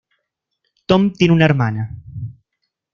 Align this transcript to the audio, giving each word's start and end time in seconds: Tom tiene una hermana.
Tom 0.87 1.13
tiene 1.13 1.31
una 1.31 1.45
hermana. 1.45 1.95